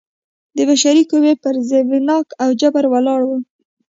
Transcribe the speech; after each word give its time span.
د 0.55 0.57
بشري 0.69 1.03
قوې 1.11 1.33
پر 1.43 1.55
زبېښاک 1.69 2.27
او 2.43 2.49
جبر 2.61 2.85
ولاړ 2.93 3.21
و. 3.25 3.29